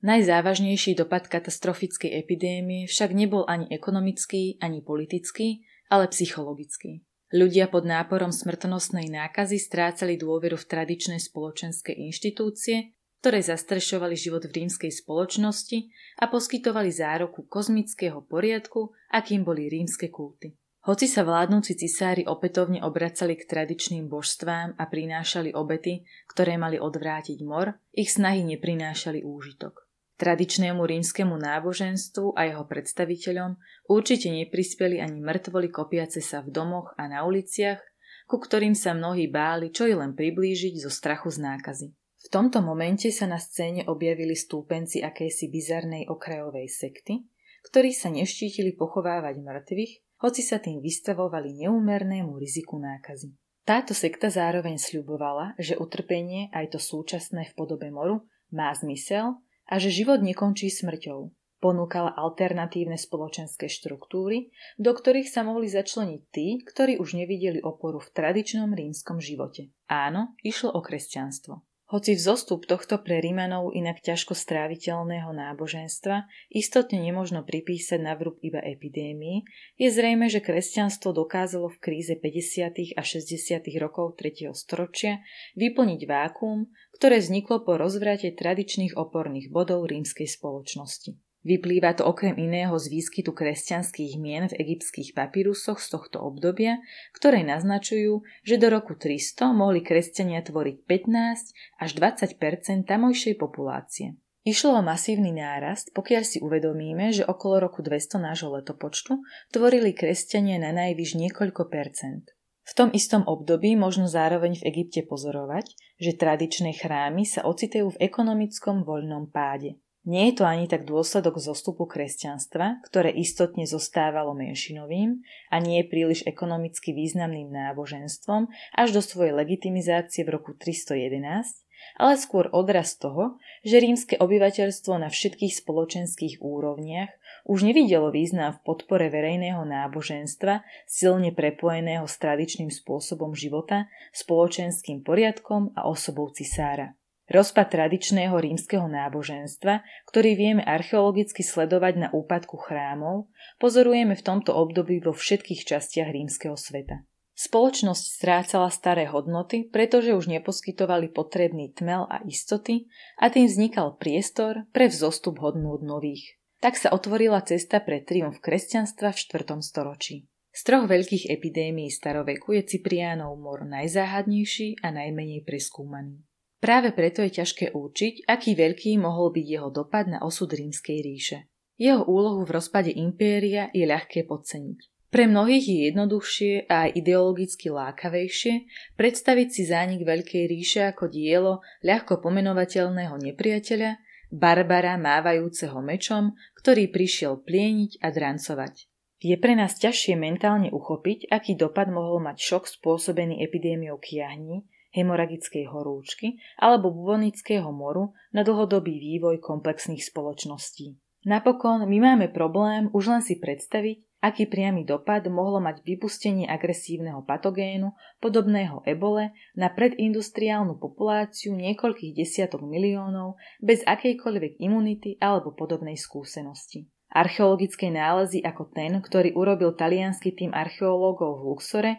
Najzávažnejší 0.00 0.96
dopad 0.96 1.28
katastrofickej 1.28 2.08
epidémie 2.08 2.88
však 2.88 3.12
nebol 3.12 3.44
ani 3.44 3.68
ekonomický, 3.68 4.56
ani 4.64 4.80
politický, 4.80 5.60
ale 5.92 6.08
psychologický. 6.08 7.04
Ľudia 7.36 7.68
pod 7.68 7.84
náporom 7.84 8.32
smrtnostnej 8.32 9.12
nákazy 9.12 9.60
strácali 9.60 10.16
dôveru 10.16 10.56
v 10.56 10.64
tradičné 10.64 11.20
spoločenské 11.20 11.92
inštitúcie, 11.92 12.96
ktoré 13.20 13.44
zastrešovali 13.44 14.16
život 14.16 14.48
v 14.48 14.64
rímskej 14.64 15.04
spoločnosti 15.04 15.92
a 16.24 16.32
poskytovali 16.32 16.88
zároku 16.88 17.44
kozmického 17.44 18.24
poriadku, 18.24 18.96
akým 19.12 19.44
boli 19.44 19.68
rímske 19.68 20.08
kulty. 20.08 20.56
Hoci 20.82 21.06
sa 21.06 21.22
vládnúci 21.22 21.78
cisári 21.78 22.26
opätovne 22.26 22.82
obracali 22.82 23.38
k 23.38 23.46
tradičným 23.46 24.10
božstvám 24.10 24.74
a 24.74 24.84
prinášali 24.90 25.54
obety, 25.54 26.02
ktoré 26.26 26.58
mali 26.58 26.82
odvrátiť 26.82 27.38
mor, 27.46 27.78
ich 27.94 28.10
snahy 28.10 28.42
neprinášali 28.42 29.22
úžitok. 29.22 29.86
Tradičnému 30.18 30.82
rímskemu 30.82 31.38
náboženstvu 31.38 32.34
a 32.34 32.50
jeho 32.50 32.66
predstaviteľom 32.66 33.62
určite 33.86 34.34
neprispeli 34.34 34.98
ani 34.98 35.22
mŕtvoli 35.22 35.70
kopiace 35.70 36.18
sa 36.18 36.42
v 36.42 36.50
domoch 36.50 36.98
a 36.98 37.06
na 37.06 37.22
uliciach, 37.30 37.78
ku 38.26 38.42
ktorým 38.42 38.74
sa 38.74 38.90
mnohí 38.90 39.30
báli 39.30 39.70
čo 39.70 39.86
i 39.86 39.94
len 39.94 40.18
priblížiť 40.18 40.82
zo 40.82 40.90
strachu 40.90 41.30
z 41.30 41.46
nákazy. 41.46 41.88
V 41.94 42.26
tomto 42.26 42.58
momente 42.58 43.06
sa 43.14 43.30
na 43.30 43.38
scéne 43.38 43.86
objavili 43.86 44.34
stúpenci 44.34 44.98
akejsi 44.98 45.46
bizarnej 45.46 46.10
okrajovej 46.10 46.66
sekty, 46.66 47.22
ktorí 47.70 47.94
sa 47.94 48.10
neštítili 48.10 48.74
pochovávať 48.74 49.38
mŕtvych 49.38 50.11
hoci 50.22 50.40
sa 50.46 50.62
tým 50.62 50.78
vystavovali 50.78 51.66
neúmernému 51.66 52.38
riziku 52.38 52.78
nákazy. 52.78 53.34
Táto 53.62 53.94
sekta 53.94 54.30
zároveň 54.30 54.78
sľubovala, 54.78 55.54
že 55.58 55.78
utrpenie, 55.78 56.50
aj 56.54 56.74
to 56.74 56.78
súčasné 56.82 57.50
v 57.50 57.56
podobe 57.58 57.90
moru, 57.90 58.26
má 58.50 58.70
zmysel 58.74 59.38
a 59.66 59.74
že 59.78 59.90
život 59.90 60.22
nekončí 60.22 60.70
smrťou. 60.70 61.30
Ponúkala 61.62 62.10
alternatívne 62.18 62.98
spoločenské 62.98 63.70
štruktúry, 63.70 64.50
do 64.82 64.90
ktorých 64.90 65.30
sa 65.30 65.46
mohli 65.46 65.70
začleniť 65.70 66.22
tí, 66.34 66.58
ktorí 66.66 66.98
už 66.98 67.14
nevideli 67.14 67.62
oporu 67.62 68.02
v 68.02 68.10
tradičnom 68.10 68.74
rímskom 68.74 69.22
živote. 69.22 69.70
Áno, 69.86 70.34
išlo 70.42 70.74
o 70.74 70.82
kresťanstvo. 70.82 71.62
Hoci 71.92 72.16
vzostup 72.16 72.64
tohto 72.64 72.96
pre 73.04 73.20
Rímanov 73.20 73.76
inak 73.76 74.00
ťažko 74.00 74.32
stráviteľného 74.32 75.28
náboženstva 75.28 76.24
istotne 76.48 76.96
nemožno 77.04 77.44
pripísať 77.44 78.00
na 78.00 78.16
vrúb 78.16 78.40
iba 78.40 78.64
epidémii, 78.64 79.44
je 79.76 79.92
zrejme, 79.92 80.32
že 80.32 80.40
kresťanstvo 80.40 81.12
dokázalo 81.12 81.68
v 81.68 81.76
kríze 81.84 82.16
50. 82.16 82.96
a 82.96 83.02
60. 83.04 83.60
rokov 83.76 84.16
3. 84.16 84.56
storočia 84.56 85.20
vyplniť 85.60 86.00
vákuum, 86.08 86.72
ktoré 86.96 87.20
vzniklo 87.20 87.60
po 87.60 87.76
rozvrate 87.76 88.32
tradičných 88.32 88.96
oporných 88.96 89.52
bodov 89.52 89.84
rímskej 89.84 90.32
spoločnosti. 90.32 91.31
Vyplýva 91.42 91.98
to 91.98 92.06
okrem 92.06 92.38
iného 92.38 92.70
z 92.78 92.86
výskytu 92.86 93.34
kresťanských 93.34 94.14
mien 94.22 94.46
v 94.46 94.62
egyptských 94.62 95.10
papírusoch 95.10 95.82
z 95.82 95.98
tohto 95.98 96.22
obdobia, 96.22 96.78
ktoré 97.18 97.42
naznačujú, 97.42 98.22
že 98.46 98.62
do 98.62 98.70
roku 98.70 98.94
300 98.94 99.50
mohli 99.50 99.82
kresťania 99.82 100.46
tvoriť 100.46 100.86
15 100.86 101.82
až 101.82 101.90
20% 101.98 102.86
tamojšej 102.86 103.34
populácie. 103.42 104.14
Išlo 104.46 104.78
o 104.78 104.86
masívny 104.86 105.34
nárast, 105.34 105.90
pokiaľ 105.94 106.22
si 106.22 106.38
uvedomíme, 106.38 107.10
že 107.10 107.26
okolo 107.26 107.62
roku 107.62 107.82
200 107.82 108.22
nášho 108.22 108.50
letopočtu 108.54 109.18
tvorili 109.50 109.94
kresťania 109.94 110.62
na 110.62 110.70
najvyš 110.70 111.18
niekoľko 111.18 111.66
percent. 111.70 112.30
V 112.62 112.72
tom 112.78 112.94
istom 112.94 113.26
období 113.26 113.74
možno 113.74 114.06
zároveň 114.06 114.62
v 114.62 114.66
Egypte 114.70 115.02
pozorovať, 115.02 115.74
že 115.98 116.14
tradičné 116.14 116.78
chrámy 116.78 117.26
sa 117.26 117.42
ocitajú 117.42 117.98
v 117.98 118.00
ekonomickom 118.06 118.86
voľnom 118.86 119.26
páde. 119.34 119.81
Nie 120.02 120.34
je 120.34 120.42
to 120.42 120.44
ani 120.50 120.66
tak 120.66 120.82
dôsledok 120.82 121.38
zostupu 121.38 121.86
kresťanstva, 121.86 122.82
ktoré 122.82 123.14
istotne 123.14 123.70
zostávalo 123.70 124.34
menšinovým 124.34 125.22
a 125.46 125.62
nie 125.62 125.78
je 125.78 125.86
príliš 125.86 126.20
ekonomicky 126.26 126.90
významným 126.90 127.54
náboženstvom 127.54 128.50
až 128.74 128.88
do 128.90 128.98
svojej 128.98 129.30
legitimizácie 129.30 130.26
v 130.26 130.34
roku 130.34 130.58
311, 130.58 131.62
ale 132.02 132.18
skôr 132.18 132.50
odraz 132.50 132.98
toho, 132.98 133.38
že 133.62 133.78
rímske 133.78 134.18
obyvateľstvo 134.18 134.98
na 134.98 135.06
všetkých 135.06 135.54
spoločenských 135.62 136.42
úrovniach 136.42 137.10
už 137.46 137.62
nevidelo 137.62 138.10
význam 138.10 138.58
v 138.58 138.62
podpore 138.62 139.06
verejného 139.06 139.62
náboženstva 139.62 140.66
silne 140.86 141.30
prepojeného 141.30 142.06
s 142.10 142.18
tradičným 142.18 142.74
spôsobom 142.74 143.38
života, 143.38 143.86
spoločenským 144.14 145.02
poriadkom 145.06 145.74
a 145.78 145.86
osobou 145.86 146.30
cisára. 146.34 146.98
Rozpad 147.32 147.72
tradičného 147.72 148.36
rímskeho 148.36 148.84
náboženstva, 148.92 149.80
ktorý 150.04 150.36
vieme 150.36 150.60
archeologicky 150.68 151.40
sledovať 151.40 151.94
na 151.96 152.08
úpadku 152.12 152.60
chrámov, 152.60 153.32
pozorujeme 153.56 154.12
v 154.12 154.20
tomto 154.20 154.52
období 154.52 155.00
vo 155.00 155.16
všetkých 155.16 155.64
častiach 155.64 156.12
rímskeho 156.12 156.60
sveta. 156.60 157.08
Spoločnosť 157.32 158.04
strácala 158.20 158.68
staré 158.68 159.08
hodnoty, 159.08 159.64
pretože 159.64 160.12
už 160.12 160.28
neposkytovali 160.28 161.08
potrebný 161.08 161.72
tmel 161.72 162.04
a 162.04 162.20
istoty 162.28 162.92
a 163.16 163.32
tým 163.32 163.48
vznikal 163.48 163.96
priestor 163.96 164.68
pre 164.68 164.92
vzostup 164.92 165.40
hodnôt 165.40 165.80
nových. 165.80 166.36
Tak 166.60 166.76
sa 166.76 166.92
otvorila 166.92 167.40
cesta 167.40 167.80
pre 167.80 168.04
triumf 168.04 168.44
kresťanstva 168.44 169.08
v 169.08 169.18
4. 169.18 169.64
storočí. 169.64 170.28
Z 170.52 170.68
troch 170.68 170.84
veľkých 170.84 171.32
epidémií 171.32 171.88
staroveku 171.88 172.60
je 172.60 172.76
Cipriánov 172.76 173.40
mor 173.40 173.64
najzáhadnejší 173.64 174.84
a 174.84 174.92
najmenej 174.92 175.48
preskúmaný. 175.48 176.28
Práve 176.62 176.94
preto 176.94 177.26
je 177.26 177.42
ťažké 177.42 177.74
určiť, 177.74 178.30
aký 178.30 178.54
veľký 178.54 178.94
mohol 179.02 179.34
byť 179.34 179.46
jeho 179.50 179.68
dopad 179.74 180.06
na 180.06 180.22
osud 180.22 180.46
rímskej 180.46 180.98
ríše. 181.02 181.38
Jeho 181.74 182.06
úlohu 182.06 182.46
v 182.46 182.54
rozpade 182.54 182.94
impéria 182.94 183.66
je 183.74 183.82
ľahké 183.82 184.30
podceniť. 184.30 185.10
Pre 185.10 185.26
mnohých 185.26 185.66
je 185.66 185.78
jednoduchšie 185.90 186.52
a 186.70 186.86
aj 186.86 187.02
ideologicky 187.02 187.66
lákavejšie 187.68 188.54
predstaviť 188.94 189.48
si 189.50 189.62
zánik 189.66 190.06
Veľkej 190.06 190.44
ríše 190.46 190.88
ako 190.88 191.10
dielo 191.10 191.60
ľahko 191.82 192.22
pomenovateľného 192.22 193.18
nepriateľa, 193.20 193.98
barbara 194.32 194.96
mávajúceho 194.96 195.82
mečom, 195.84 196.32
ktorý 196.62 196.88
prišiel 196.88 197.42
plieniť 197.44 198.00
a 198.00 198.08
drancovať. 198.08 198.86
Je 199.20 199.36
pre 199.36 199.52
nás 199.58 199.76
ťažšie 199.76 200.16
mentálne 200.16 200.72
uchopiť, 200.72 201.28
aký 201.28 201.58
dopad 201.58 201.92
mohol 201.92 202.22
mať 202.24 202.40
šok 202.40 202.64
spôsobený 202.70 203.44
epidémiou 203.44 204.00
kiahní, 204.00 204.64
hemoragickej 204.92 205.68
horúčky 205.68 206.38
alebo 206.60 206.92
bubonického 206.92 207.68
moru 207.72 208.12
na 208.30 208.44
dlhodobý 208.44 208.96
vývoj 208.96 209.40
komplexných 209.40 210.04
spoločností. 210.04 210.96
Napokon 211.22 211.86
my 211.86 211.98
máme 212.02 212.26
problém 212.34 212.90
už 212.90 213.04
len 213.14 213.22
si 213.22 213.38
predstaviť, 213.38 214.22
aký 214.22 214.46
priamy 214.46 214.82
dopad 214.86 215.26
mohlo 215.30 215.58
mať 215.62 215.82
vypustenie 215.82 216.50
agresívneho 216.50 217.22
patogénu 217.22 217.94
podobného 218.22 218.82
ebole 218.86 219.34
na 219.54 219.70
predindustriálnu 219.70 220.78
populáciu 220.78 221.54
niekoľkých 221.58 222.14
desiatok 222.14 222.62
miliónov 222.62 223.38
bez 223.58 223.82
akejkoľvek 223.86 224.62
imunity 224.62 225.18
alebo 225.18 225.54
podobnej 225.54 225.94
skúsenosti. 225.94 226.86
Archeologické 227.12 227.92
nálezy 227.92 228.40
ako 228.40 228.72
ten, 228.72 228.96
ktorý 228.98 229.36
urobil 229.36 229.76
talianský 229.76 230.32
tým 230.32 230.50
archeológov 230.50 231.38
v 231.38 231.44
Luxore, 231.52 231.92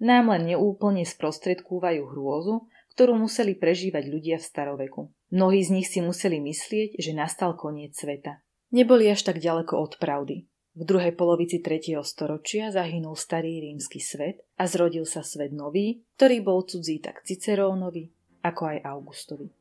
nám 0.00 0.32
len 0.32 0.56
neúplne 0.56 1.04
sprostredkúvajú 1.04 2.02
hrôzu, 2.08 2.66
ktorú 2.96 3.20
museli 3.20 3.54
prežívať 3.54 4.04
ľudia 4.08 4.36
v 4.40 4.48
staroveku. 4.48 5.02
Mnohí 5.30 5.62
z 5.62 5.70
nich 5.70 5.88
si 5.88 6.02
museli 6.02 6.42
myslieť, 6.42 6.98
že 6.98 7.14
nastal 7.14 7.54
koniec 7.54 7.94
sveta. 7.94 8.42
Neboli 8.74 9.06
až 9.06 9.28
tak 9.28 9.38
ďaleko 9.38 9.78
od 9.78 9.92
pravdy. 10.00 10.50
V 10.74 10.82
druhej 10.86 11.12
polovici 11.18 11.58
3. 11.60 11.98
storočia 12.06 12.70
zahynul 12.70 13.18
starý 13.18 13.60
rímsky 13.60 13.98
svet 13.98 14.46
a 14.54 14.70
zrodil 14.70 15.02
sa 15.04 15.20
svet 15.20 15.50
nový, 15.50 16.06
ktorý 16.14 16.40
bol 16.40 16.62
cudzí 16.62 17.02
tak 17.02 17.26
Cicerónovi, 17.26 18.08
ako 18.46 18.62
aj 18.74 18.78
Augustovi. 18.86 19.59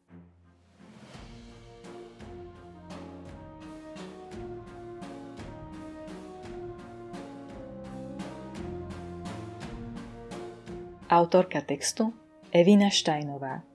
Autorka 11.10 11.58
textu 11.66 12.14
Evina 12.54 12.94
Štajnová 12.94 13.66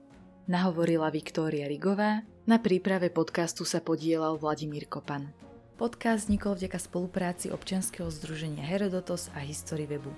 Nahovorila 0.47 1.11
Viktória 1.11 1.67
Rigová, 1.67 2.23
na 2.47 2.63
príprave 2.63 3.11
podcastu 3.11 3.67
sa 3.67 3.83
podielal 3.83 4.39
Vladimír 4.39 4.87
Kopan. 4.87 5.35
Podcast 5.75 6.31
vznikol 6.31 6.55
vďaka 6.55 6.79
spolupráci 6.79 7.51
občianskeho 7.51 8.07
združenia 8.07 8.63
Herodotos 8.63 9.27
a 9.35 9.43
History 9.43 9.83
Webu. 9.83 10.15